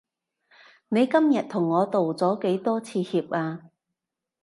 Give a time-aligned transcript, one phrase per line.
[0.89, 3.69] 你今日同我道咗幾多次歉啊？